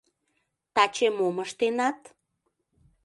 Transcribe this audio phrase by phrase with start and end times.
[0.75, 1.99] Таче мом ыштенат?